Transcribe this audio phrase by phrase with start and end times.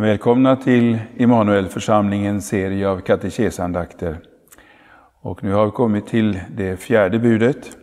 [0.00, 4.20] Välkomna till Immanuelförsamlingens serie av katekesandakter.
[5.20, 7.76] Och nu har vi kommit till det fjärde budet.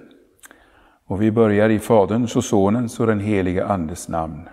[1.06, 4.50] Och vi börjar i Faderns och Sonens och den helige Andes namn.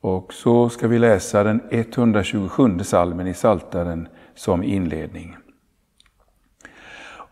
[0.00, 5.36] Och så ska vi läsa den 127 salmen i Saltaren som inledning.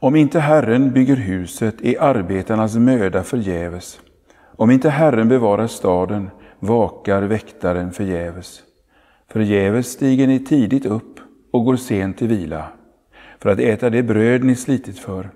[0.01, 4.01] Om inte Herren bygger huset är arbetarnas möda förgäves.
[4.57, 8.63] Om inte Herren bevarar staden vakar väktaren förgäves.
[9.29, 11.21] Förgäves stiger ni tidigt upp
[11.51, 12.69] och går sent till vila,
[13.39, 15.31] för att äta det bröd ni slitit för.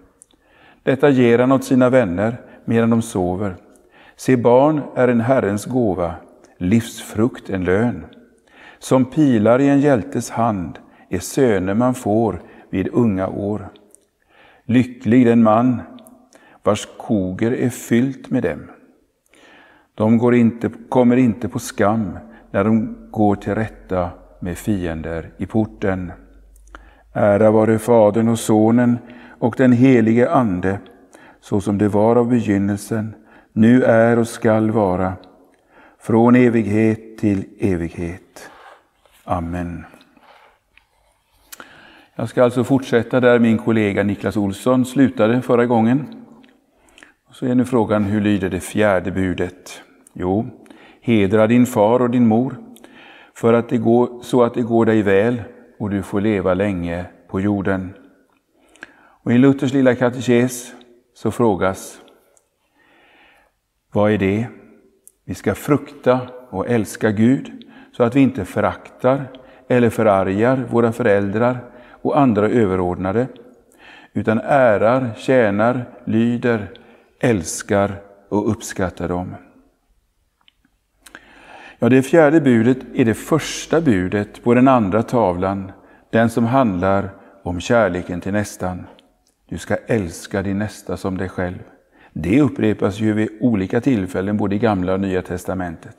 [0.83, 3.56] Detta ger han åt sina vänner medan de sover.
[4.16, 6.15] Se, barn är en Herrens gåva,
[6.59, 8.05] livsfrukt en lön.
[8.79, 13.68] Som pilar i en hjältes hand är söner man får vid unga år.
[14.65, 15.82] Lycklig den man
[16.63, 18.70] vars koger är fyllt med dem.
[19.95, 22.18] De går inte, kommer inte på skam
[22.51, 24.10] när de går till rätta
[24.41, 26.13] med fiender i porten.
[27.13, 28.99] Ära vare Fadern och Sonen
[29.38, 30.79] och den helige Ande,
[31.41, 33.15] så som det var av begynnelsen,
[33.52, 35.13] nu är och skall vara,
[36.01, 38.51] från evighet till evighet.
[39.24, 39.85] Amen.
[42.15, 46.07] Jag ska alltså fortsätta där min kollega Niklas Olsson slutade förra gången.
[47.30, 49.82] Så är nu frågan, hur lyder det fjärde budet?
[50.13, 50.46] Jo,
[51.09, 52.56] hedra din far och din mor,
[53.34, 55.42] för att det går, så att det går dig väl
[55.78, 57.95] och du får leva länge på jorden.
[59.24, 60.74] Och I Luthers lilla katekes
[61.14, 62.01] så frågas,
[63.92, 64.47] vad är det?
[65.25, 66.20] Vi ska frukta
[66.50, 67.53] och älska Gud
[67.97, 69.25] så att vi inte föraktar
[69.69, 71.64] eller förargar våra föräldrar
[72.03, 73.26] och andra överordnade,
[74.12, 76.70] utan ärar, tjänar, lyder,
[77.20, 79.34] älskar och uppskattar dem.
[81.81, 85.72] Ja, det fjärde budet är det första budet på den andra tavlan,
[86.11, 87.11] den som handlar
[87.43, 88.87] om kärleken till nästan.
[89.49, 91.59] Du ska älska din nästa som dig själv.
[92.12, 95.97] Det upprepas ju vid olika tillfällen både i Gamla och Nya testamentet.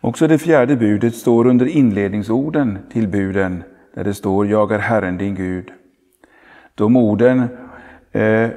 [0.00, 3.62] Också det fjärde budet står under inledningsorden till buden,
[3.94, 5.72] där det står ”Jag är Herren din Gud”.
[6.74, 7.48] De orden
[8.12, 8.50] eh,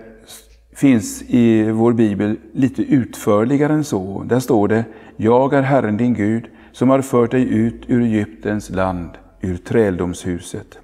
[0.79, 4.23] finns i vår bibel lite utförligare än så.
[4.25, 4.85] Där står det
[5.15, 9.09] ”Jag är Herren din Gud, som har fört dig ut ur Egyptens land,
[9.41, 10.79] ur träldomshuset”.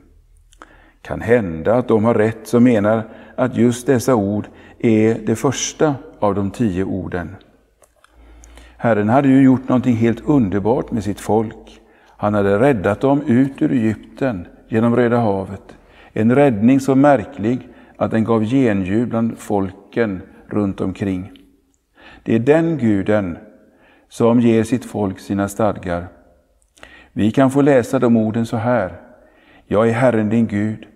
[1.01, 3.03] Kan hända att de har rätt som menar
[3.35, 4.47] att just dessa ord
[4.79, 7.35] är det första av de tio orden.
[8.77, 11.81] Herren hade ju gjort någonting helt underbart med sitt folk.
[12.17, 15.75] Han hade räddat dem ut ur Egypten genom Röda havet.
[16.13, 21.31] En räddning så märklig att den gav genljud bland folken runt omkring.
[22.23, 23.37] Det är den guden
[24.09, 26.07] som ger sitt folk sina stadgar.
[27.13, 29.01] Vi kan få läsa de orden så här.
[29.67, 30.87] Jag är Herren din Gud,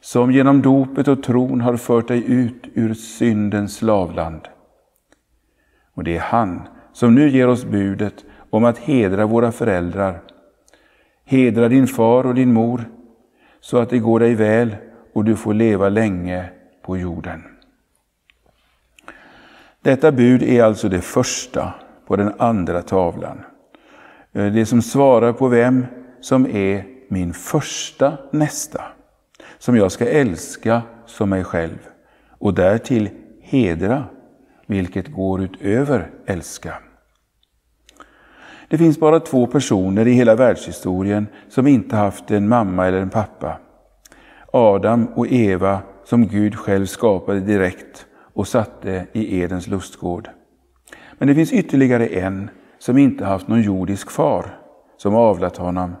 [0.00, 4.40] som genom dopet och tron har fört dig ut ur syndens slavland.
[5.94, 10.20] Och det är han som nu ger oss budet om att hedra våra föräldrar.
[11.24, 12.84] Hedra din far och din mor,
[13.60, 14.76] så att det går dig väl
[15.14, 16.50] och du får leva länge
[16.82, 17.42] på jorden.
[19.82, 21.74] Detta bud är alltså det första
[22.06, 23.44] på den andra tavlan.
[24.32, 25.86] Eh, det som svarar på vem
[26.20, 28.82] som är min första nästa,
[29.58, 31.78] som jag ska älska som mig själv
[32.38, 33.10] och därtill
[33.42, 34.04] hedra,
[34.66, 36.74] vilket går utöver älska.
[38.68, 43.10] Det finns bara två personer i hela världshistorien som inte haft en mamma eller en
[43.10, 43.58] pappa.
[44.56, 50.28] Adam och Eva som Gud själv skapade direkt och satte i Edens lustgård.
[51.18, 54.58] Men det finns ytterligare en som inte haft någon jordisk far
[54.96, 55.96] som avlat honom.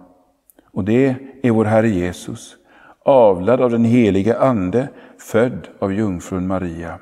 [0.72, 2.56] Och det är vår Herre Jesus,
[3.04, 4.88] avlad av den helige Ande,
[5.18, 6.98] född av jungfrun Maria.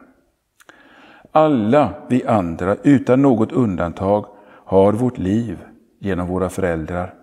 [1.32, 4.27] Alla vi andra, utan något undantag,
[4.65, 5.59] har vårt liv
[5.99, 7.15] genom våra föräldrar.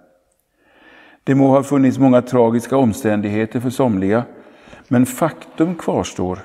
[1.30, 4.24] Det må ha funnits många tragiska omständigheter för somliga,
[4.88, 6.40] men faktum kvarstår.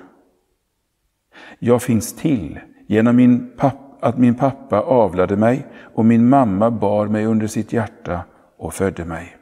[1.58, 3.52] Jag finns till genom min
[4.00, 8.20] att min pappa avlade mig och min mamma bar mig under sitt hjärta
[8.58, 9.36] och födde mig.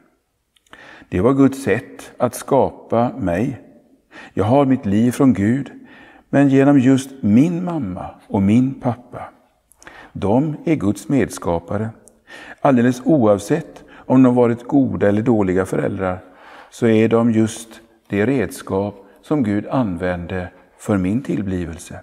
[1.09, 3.61] Det var Guds sätt att skapa mig.
[4.33, 5.71] Jag har mitt liv från Gud,
[6.29, 9.21] men genom just min mamma och min pappa.
[10.13, 11.89] De är Guds medskapare.
[12.61, 16.19] Alldeles oavsett om de varit goda eller dåliga föräldrar,
[16.69, 22.01] så är de just det redskap som Gud använde för min tillblivelse.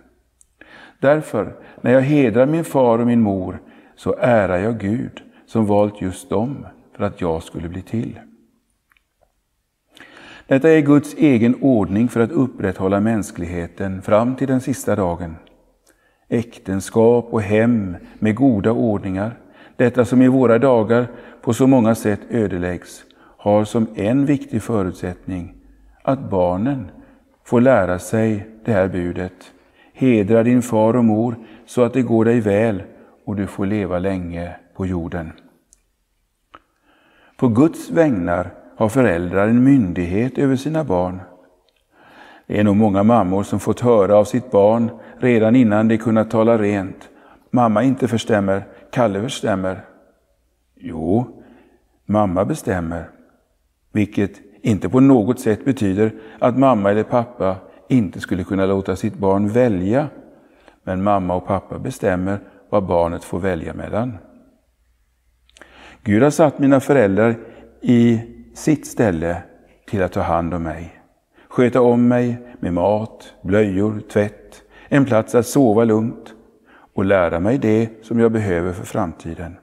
[1.00, 3.58] Därför, när jag hedrar min far och min mor,
[3.97, 6.67] så ärar jag Gud som valt just dem
[6.97, 8.20] för att jag skulle bli till.
[10.46, 15.37] Detta är Guds egen ordning för att upprätthålla mänskligheten fram till den sista dagen.
[16.29, 19.38] Äktenskap och hem med goda ordningar,
[19.81, 21.09] detta som i våra dagar
[21.41, 23.05] på så många sätt ödeläggs,
[23.37, 25.55] har som en viktig förutsättning
[26.03, 26.91] att barnen
[27.44, 29.53] får lära sig det här budet.
[29.93, 31.37] Hedra din far och mor
[31.67, 32.82] så att det går dig väl
[33.27, 35.32] och du får leva länge på jorden.
[37.37, 41.21] På Guds vägnar har föräldrar en myndighet över sina barn.
[42.47, 46.31] Det är nog många mammor som fått höra av sitt barn redan innan de kunnat
[46.31, 47.09] tala rent.
[47.50, 49.85] Mamma inte förstämmer, Kalle bestämmer.
[50.75, 51.27] Jo,
[52.07, 53.11] mamma bestämmer.
[53.93, 57.57] Vilket inte på något sätt betyder att mamma eller pappa
[57.89, 60.09] inte skulle kunna låta sitt barn välja.
[60.83, 62.39] Men mamma och pappa bestämmer
[62.71, 64.19] vad barnet får välja mellan.
[66.03, 67.37] Gud har satt mina föräldrar
[67.81, 68.21] i
[68.55, 69.43] sitt ställe
[69.87, 71.01] till att ta hand om mig.
[71.49, 76.35] Sköta om mig med mat, blöjor, tvätt, en plats att sova lugnt
[77.00, 79.56] och lära mig det som jag behöver för framtiden.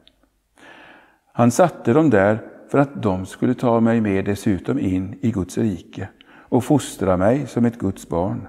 [1.33, 2.39] Han satte dem där
[2.71, 6.09] för att de skulle ta mig med dessutom in i Guds rike
[6.49, 8.47] och fostra mig som ett Guds barn.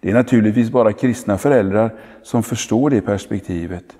[0.00, 3.96] Det är naturligtvis bara kristna föräldrar som förstår det perspektivet.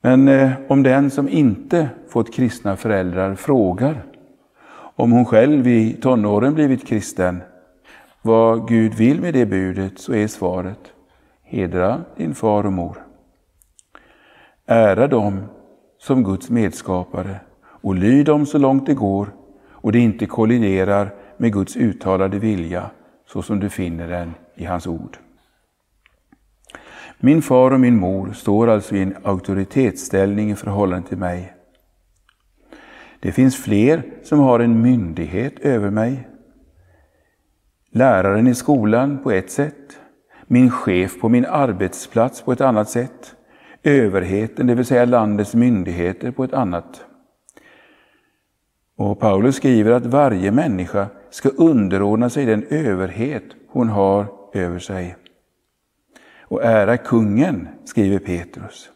[0.00, 4.02] Men eh, om den som inte fått kristna föräldrar frågar
[4.74, 7.42] om hon själv i tonåren blivit kristen,
[8.22, 10.91] vad Gud vill med det budet, så är svaret
[11.52, 13.06] Hedra din far och mor.
[14.66, 15.44] Ära dem
[15.98, 19.28] som Guds medskapare och lyd dem så långt det går
[19.70, 22.90] och det inte kolliderar med Guds uttalade vilja
[23.26, 25.18] så som du finner den i hans ord.
[27.18, 31.52] Min far och min mor står alltså i en auktoritetsställning i förhållande till mig.
[33.20, 36.28] Det finns fler som har en myndighet över mig.
[37.90, 39.98] Läraren i skolan på ett sätt,
[40.52, 43.36] min chef på min arbetsplats på ett annat sätt,
[43.82, 47.04] överheten, det vill säga landets myndigheter, på ett annat.
[48.96, 55.16] Och Paulus skriver att varje människa ska underordna sig den överhet hon har över sig.
[56.40, 58.90] Och ära kungen, skriver Petrus.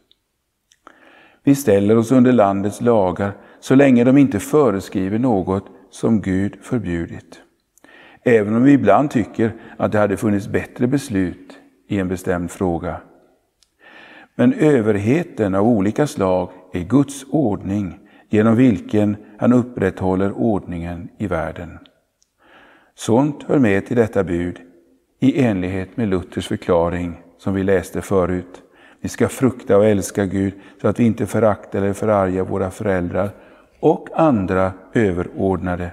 [1.45, 7.43] Vi ställer oss under landets lagar så länge de inte föreskriver något som Gud förbjudit.
[8.29, 11.59] Även om vi ibland tycker att det hade funnits bättre beslut
[11.89, 13.01] i en bestämd fråga.
[14.35, 21.79] Men överheten av olika slag är Guds ordning genom vilken han upprätthåller ordningen i världen.
[22.95, 24.61] Sånt hör med till detta bud
[25.21, 28.63] i enlighet med Luthers förklaring som vi läste förut.
[29.01, 33.31] Vi ska frukta och älska Gud så att vi inte föraktar eller förargar våra föräldrar
[33.81, 35.93] och andra överordnade,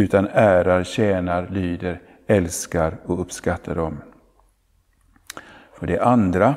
[0.00, 3.96] utan ärar, tjänar, lyder, älskar och uppskattar dem.
[5.78, 6.54] För det andra,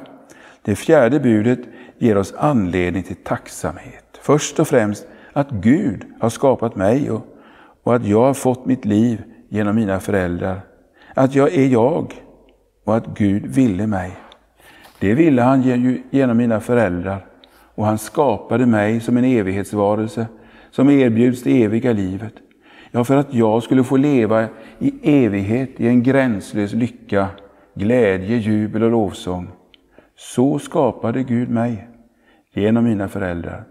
[0.61, 1.59] det fjärde budet
[1.97, 4.19] ger oss anledning till tacksamhet.
[4.21, 7.25] Först och främst att Gud har skapat mig och,
[7.83, 10.61] och att jag har fått mitt liv genom mina föräldrar.
[11.13, 12.13] Att jag är jag
[12.83, 14.11] och att Gud ville mig.
[14.99, 15.61] Det ville han
[16.11, 17.25] genom mina föräldrar
[17.75, 20.27] och han skapade mig som en evighetsvarelse
[20.71, 22.33] som erbjuds det eviga livet.
[22.95, 24.47] Ja, för att jag skulle få leva
[24.79, 24.93] i
[25.25, 27.27] evighet i en gränslös lycka,
[27.73, 29.47] glädje, jubel och lovsång.
[30.15, 31.87] Så skapade Gud mig
[32.53, 33.63] genom mina föräldrar.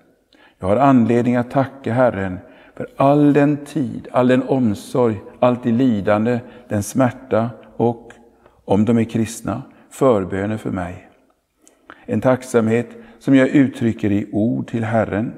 [0.58, 2.38] Jag har anledning att tacka Herren
[2.76, 8.12] för all den tid, all den omsorg, allt det lidande, den smärta och,
[8.64, 11.08] om de är kristna, förböner för mig.
[12.06, 12.88] En tacksamhet
[13.18, 15.32] som jag uttrycker i ord till Herren,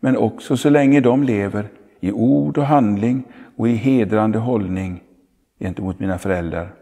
[0.00, 1.68] men också så länge de lever
[2.04, 3.24] i ord och handling
[3.56, 5.02] och i hedrande hållning
[5.60, 6.74] gentemot mina föräldrar.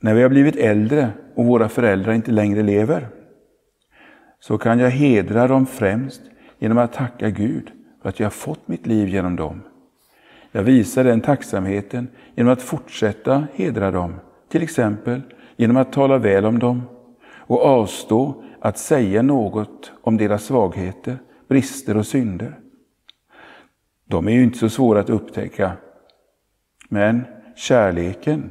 [0.00, 3.08] När vi har blivit äldre och våra föräldrar inte längre lever,
[4.40, 6.22] så kan jag hedra dem främst
[6.58, 7.70] genom att tacka Gud
[8.02, 9.62] för att jag har fått mitt liv genom dem.
[10.52, 14.14] Jag visar den tacksamheten genom att fortsätta hedra dem,
[14.48, 15.20] till exempel
[15.56, 16.82] genom att tala väl om dem
[17.30, 22.58] och avstå att säga något om deras svagheter, brister och synder.
[24.08, 25.72] De är ju inte så svåra att upptäcka,
[26.88, 27.24] men
[27.56, 28.50] kärleken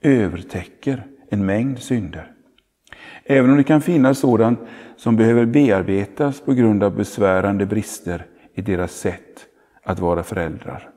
[0.00, 2.32] övertäcker en mängd synder.
[3.24, 4.60] Även om det kan finnas sådant
[4.96, 9.46] som behöver bearbetas på grund av besvärande brister i deras sätt
[9.82, 10.88] att vara föräldrar.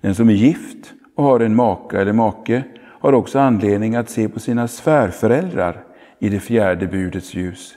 [0.00, 2.64] Den som är gift och har en maka eller make
[3.00, 5.84] har också anledning att se på sina svärföräldrar
[6.18, 7.74] i det fjärde budets ljus.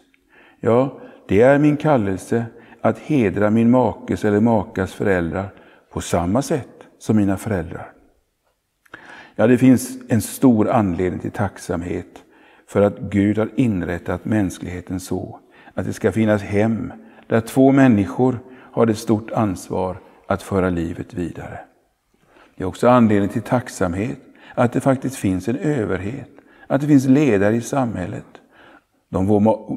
[0.59, 2.45] Ja, det är min kallelse
[2.81, 5.53] att hedra min makes eller makas föräldrar
[5.93, 6.67] på samma sätt
[6.99, 7.91] som mina föräldrar.
[9.35, 12.23] Ja, det finns en stor anledning till tacksamhet
[12.67, 15.39] för att Gud har inrättat mänskligheten så
[15.73, 16.93] att det ska finnas hem
[17.27, 18.39] där två människor
[18.71, 19.97] har ett stort ansvar
[20.27, 21.59] att föra livet vidare.
[22.55, 24.19] Det är också anledning till tacksamhet
[24.55, 26.29] att det faktiskt finns en överhet,
[26.67, 28.25] att det finns ledare i samhället.
[29.09, 29.25] De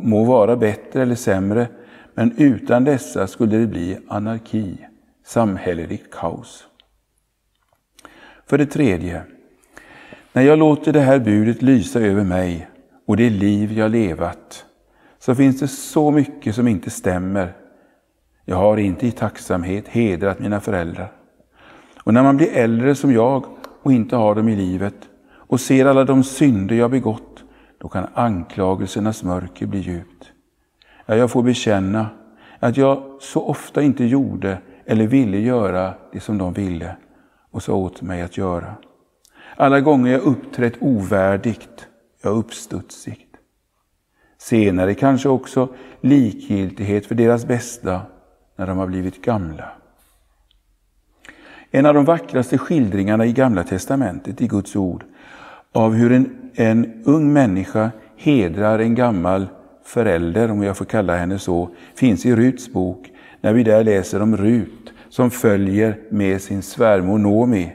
[0.02, 1.68] må vara bättre eller sämre,
[2.14, 4.76] men utan dessa skulle det bli anarki,
[5.24, 6.66] samhälleligt kaos.
[8.46, 9.22] För det tredje,
[10.32, 12.68] när jag låter det här budet lysa över mig
[13.06, 14.64] och det liv jag levat,
[15.18, 17.56] så finns det så mycket som inte stämmer.
[18.44, 21.12] Jag har inte i tacksamhet hedrat mina föräldrar.
[22.04, 23.44] Och när man blir äldre som jag
[23.82, 27.44] och inte har dem i livet och ser alla de synder jag begått,
[27.78, 30.33] då kan anklagelsernas mörker bli djupt.
[31.06, 32.06] Ja, jag får bekänna
[32.58, 36.96] att jag så ofta inte gjorde eller ville göra det som de ville
[37.50, 38.74] och sa åt mig att göra.
[39.56, 41.88] Alla gånger jag uppträtt ovärdigt,
[42.22, 43.36] ja uppstudsigt.
[44.38, 45.68] Senare kanske också
[46.00, 48.00] likgiltighet för deras bästa
[48.56, 49.68] när de har blivit gamla.
[51.70, 55.04] En av de vackraste skildringarna i Gamla testamentet, i Guds ord,
[55.72, 59.46] av hur en, en ung människa hedrar en gammal
[59.84, 63.10] förälder, om jag får kalla henne så, finns i Ruts bok,
[63.40, 67.72] när vi där läser om Rut som följer med sin svärmor Nomi,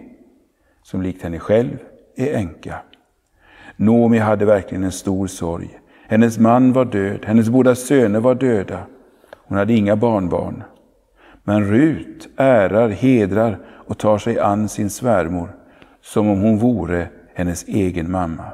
[0.84, 1.78] som likt henne själv
[2.16, 2.76] är änka.
[3.76, 5.80] Nomi hade verkligen en stor sorg.
[6.08, 8.80] Hennes man var död, hennes båda söner var döda.
[9.36, 10.64] Hon hade inga barnbarn.
[11.44, 15.50] Men Rut ärar, hedrar och tar sig an sin svärmor
[16.02, 18.46] som om hon vore hennes egen mamma.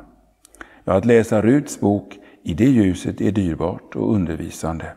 [0.84, 4.94] Ja, att läsa Ruts bok i det ljuset är dyrbart och undervisande.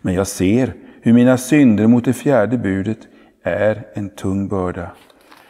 [0.00, 2.98] Men jag ser hur mina synder mot det fjärde budet
[3.42, 4.90] är en tung börda.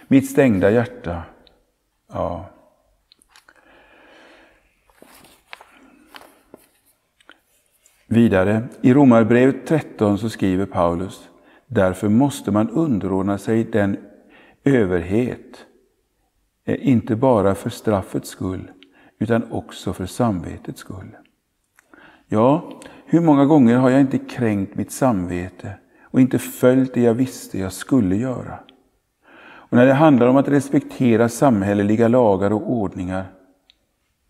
[0.09, 1.23] Mitt stängda hjärta,
[2.13, 2.51] ja.
[8.07, 11.29] Vidare, i Romarbrevet 13 så skriver Paulus,
[11.67, 13.97] därför måste man underordna sig den
[14.65, 15.67] överhet,
[16.65, 18.71] eh, inte bara för straffets skull,
[19.19, 21.17] utan också för samvetets skull.
[22.27, 27.15] Ja, hur många gånger har jag inte kränkt mitt samvete och inte följt det jag
[27.15, 28.59] visste jag skulle göra?
[29.41, 33.25] Och när det handlar om att respektera samhälleliga lagar och ordningar,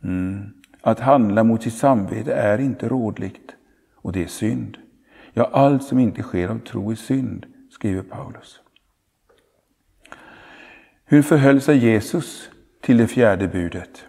[0.05, 3.55] mm, att handla mot sitt samvete är inte rådligt
[3.95, 4.79] och det är synd.
[5.33, 8.61] Ja, allt som inte sker av tro är synd, skriver Paulus.
[11.05, 14.08] Hur förhöll sig Jesus till det fjärde budet?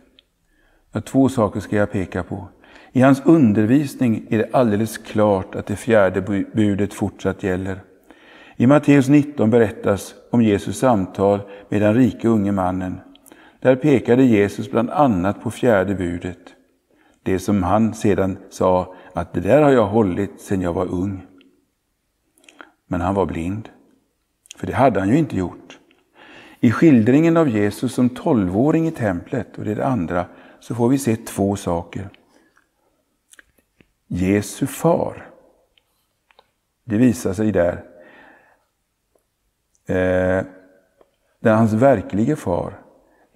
[0.92, 2.48] Ja, två saker ska jag peka på.
[2.92, 6.22] I hans undervisning är det alldeles klart att det fjärde
[6.54, 7.82] budet fortsatt gäller.
[8.56, 13.00] I Matteus 19 berättas om Jesus samtal med den rike unge mannen.
[13.60, 16.40] Där pekade Jesus bland annat på fjärde budet.
[17.24, 21.26] Det som han sedan sa att det där har jag hållit sedan jag var ung.
[22.88, 23.70] Men han var blind.
[24.58, 25.78] För det hade han ju inte gjort.
[26.60, 30.26] I skildringen av Jesus som tolvåring i templet, och det är det andra,
[30.60, 32.10] så får vi se två saker.
[34.08, 35.30] Jesu far.
[36.84, 37.84] Det visar sig där.
[39.86, 40.46] Eh,
[41.44, 42.80] hans verkliga far,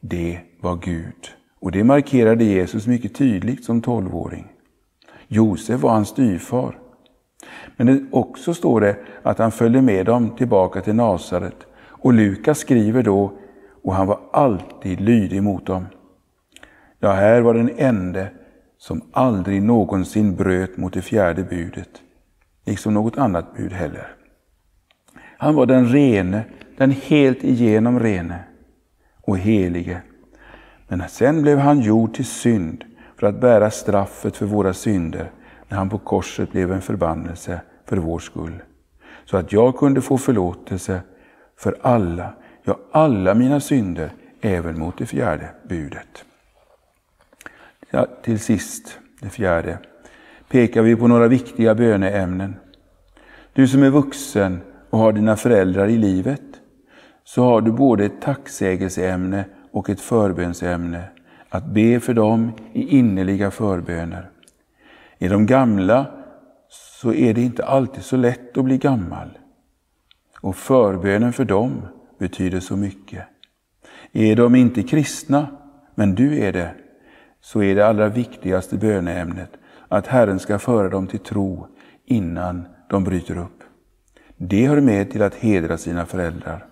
[0.02, 1.36] det var Gud.
[1.60, 4.48] Och det markerade Jesus mycket tydligt som tolvåring.
[5.28, 6.80] Josef var hans styvfar.
[7.78, 11.68] Men det också står det att han följde med dem tillbaka till Nasaret.
[11.76, 13.34] Och Lukas skriver då,
[13.84, 15.86] och han var alltid lydig mot dem.
[17.04, 18.28] Ja, här var den ende
[18.78, 21.90] som aldrig någonsin bröt mot det fjärde budet,
[22.66, 24.08] liksom något annat bud heller.
[25.38, 26.44] Han var den rene,
[26.78, 28.40] den helt igenom rene
[29.22, 30.02] och helige.
[30.88, 32.84] Men sen blev han gjord till synd
[33.20, 35.32] för att bära straffet för våra synder
[35.68, 38.64] när han på korset blev en förbannelse för vår skull.
[39.26, 41.02] Så att jag kunde få förlåtelse
[41.60, 42.34] för alla,
[42.64, 46.26] ja alla mina synder, även mot det fjärde budet.
[47.96, 49.78] Ja, till sist, det fjärde,
[50.50, 52.56] pekar vi på några viktiga böneämnen.
[53.54, 56.42] Du som är vuxen och har dina föräldrar i livet,
[57.24, 61.04] så har du både ett tacksägelseämne och ett förbönsämne,
[61.50, 64.30] att be för dem i innerliga förböner.
[65.20, 66.06] Är de gamla
[66.70, 69.38] så är det inte alltid så lätt att bli gammal.
[70.42, 71.82] Och förbönen för dem
[72.20, 73.24] betyder så mycket.
[74.12, 75.48] Är de inte kristna,
[75.96, 76.76] men du är det,
[77.44, 79.50] så är det allra viktigaste böneämnet
[79.88, 81.68] att Herren ska föra dem till tro
[82.06, 83.64] innan de bryter upp.
[84.38, 86.66] Det hör med till att hedra sina föräldrar.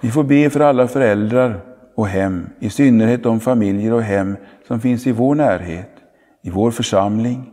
[0.00, 1.60] Vi får be för alla föräldrar
[1.94, 5.90] och hem, i synnerhet de familjer och hem som finns i vår närhet,
[6.42, 7.52] i vår församling,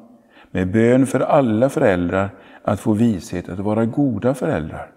[0.51, 2.29] med bön för alla föräldrar
[2.63, 4.91] att få vishet att vara goda föräldrar.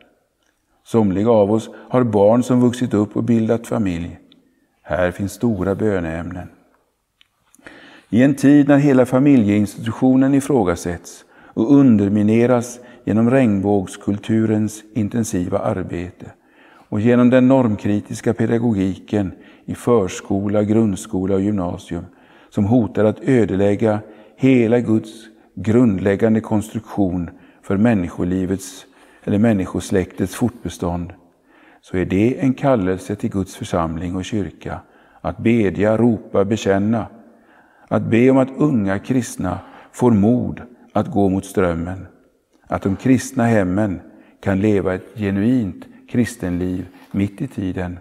[0.84, 4.18] Somliga av oss har barn som vuxit upp och bildat familj.
[4.82, 6.48] Här finns stora böneämnen.
[8.12, 16.26] I en tid när hela familjeinstitutionen ifrågasätts och undermineras genom regnbågskulturens intensiva arbete
[16.88, 19.32] och genom den normkritiska pedagogiken
[19.64, 22.04] i förskola, grundskola och gymnasium
[22.50, 23.98] som hotar att ödelägga
[24.36, 25.10] hela Guds
[25.54, 27.30] grundläggande konstruktion
[27.62, 28.86] för människolivets
[29.24, 31.12] eller människosläktets fortbestånd,
[31.80, 34.80] så är det en kallelse till Guds församling och kyrka
[35.20, 37.06] att bedja, ropa, bekänna,
[37.90, 39.58] att be om att unga kristna
[39.92, 42.06] får mod att gå mot strömmen,
[42.66, 44.00] att de kristna hemmen
[44.40, 47.98] kan leva ett genuint kristenliv mitt i tiden.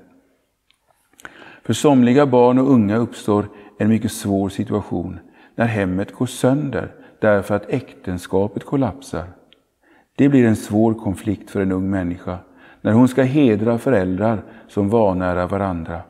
[1.63, 3.45] För somliga barn och unga uppstår
[3.77, 5.19] en mycket svår situation
[5.55, 9.27] när hemmet går sönder därför att äktenskapet kollapsar.
[10.15, 12.37] Det blir en svår konflikt för en ung människa
[12.81, 16.01] när hon ska hedra föräldrar som vanära varandra.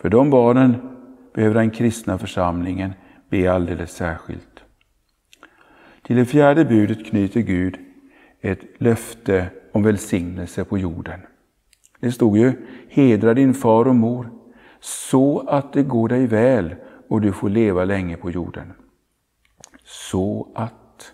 [0.00, 0.76] För de barnen
[1.34, 2.92] behöver den kristna församlingen
[3.28, 4.64] be alldeles särskilt.
[6.02, 7.78] Till det fjärde budet knyter Gud
[8.40, 11.20] ett löfte om välsignelse på jorden.
[12.00, 12.52] Det stod ju,
[12.88, 14.30] hedra din far och mor,
[14.80, 16.74] så att det går dig väl
[17.08, 18.72] och du får leva länge på jorden.
[19.84, 21.12] Så att.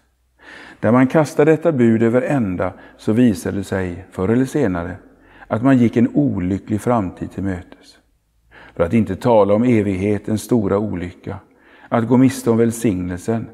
[0.80, 4.96] När man kastar detta bud över ända så visar det sig, förr eller senare,
[5.46, 7.99] att man gick en olycklig framtid till mötes.
[8.80, 11.36] För att inte tala om evighetens stora olycka,
[11.88, 13.46] att gå miste om välsignelsen,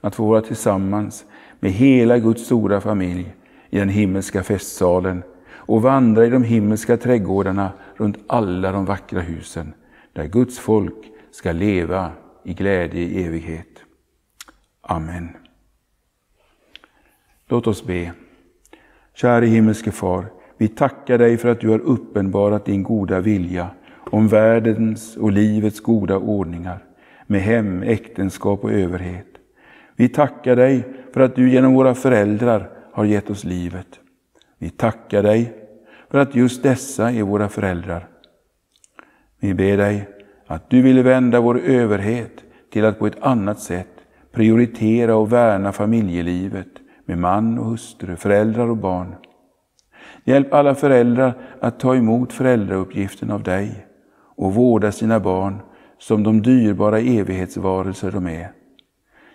[0.00, 1.24] att få vara tillsammans
[1.60, 3.34] med hela Guds stora familj
[3.70, 9.74] i den himmelska festsalen och vandra i de himmelska trädgårdarna runt alla de vackra husen,
[10.12, 12.10] där Guds folk ska leva
[12.44, 13.82] i glädje i evighet.
[14.80, 15.28] Amen.
[17.48, 18.12] Låt oss be.
[19.14, 23.70] Käre himmelske Far, vi tackar dig för att du har uppenbarat din goda vilja
[24.12, 26.78] om världens och livets goda ordningar
[27.26, 29.26] med hem, äktenskap och överhet.
[29.96, 33.86] Vi tackar dig för att du genom våra föräldrar har gett oss livet.
[34.58, 35.52] Vi tackar dig
[36.10, 38.08] för att just dessa är våra föräldrar.
[39.40, 40.08] Vi ber dig
[40.46, 43.92] att du vill vända vår överhet till att på ett annat sätt
[44.32, 46.68] prioritera och värna familjelivet
[47.04, 49.14] med man och hustru, föräldrar och barn.
[50.24, 53.86] Hjälp alla föräldrar att ta emot föräldrauppgiften av dig
[54.36, 55.60] och vårda sina barn
[55.98, 58.52] som de dyrbara evighetsvarelser de är.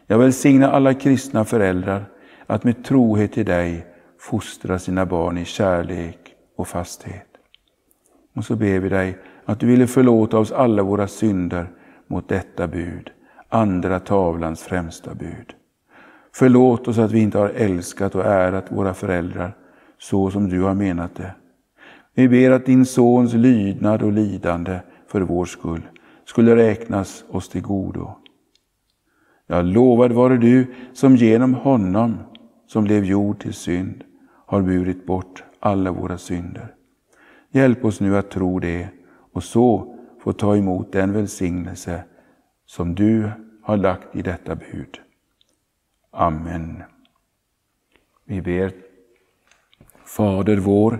[0.08, 2.06] Jag välsignar alla kristna föräldrar
[2.48, 3.86] att med trohet till dig
[4.20, 6.20] fostra sina barn i kärlek
[6.56, 7.28] och fasthet.
[8.36, 11.68] Och så ber vi dig att du ville förlåta oss alla våra synder
[12.08, 13.12] mot detta bud,
[13.50, 15.54] andra tavlans främsta bud.
[16.34, 19.58] Förlåt oss att vi inte har älskat och ärat våra föräldrar
[19.98, 21.36] så som du har menat det.
[22.18, 25.82] Vi ber att din sons lydnad och lidande för vår skull
[26.26, 28.12] skulle räknas oss till godo.
[29.48, 32.18] Ja, lovad vare du som genom honom,
[32.68, 34.04] som blev jord till synd,
[34.46, 36.74] har burit bort alla våra synder.
[37.52, 38.90] Hjälp oss nu att tro det
[39.34, 42.04] och så få ta emot den välsignelse
[42.66, 43.32] som du
[43.64, 45.00] har lagt i detta bud.
[46.12, 46.84] Amen.
[48.26, 48.72] Vi ber.
[50.06, 51.00] Fader vår,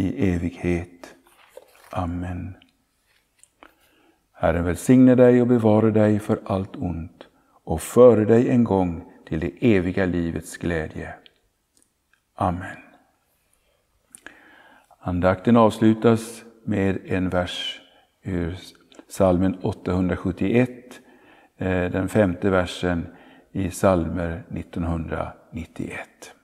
[0.00, 1.14] i evighet.
[1.90, 2.56] Amen.
[4.32, 7.26] Herren välsigne dig och bevara dig för allt ont
[7.64, 11.14] och före dig en gång till det eviga livets glädje.
[12.34, 12.76] Amen.
[14.98, 17.80] Andakten avslutas med en vers
[18.22, 18.56] ur
[19.08, 21.00] salmen 871,
[21.56, 23.06] eh, den femte versen
[23.52, 26.34] i salmer 1991.